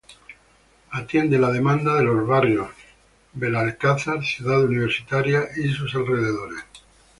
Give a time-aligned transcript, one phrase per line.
[0.89, 2.69] Atiende la demanda de los barrios
[3.33, 6.63] Belalcázar, Ciudad Universitaria y sus alrededores.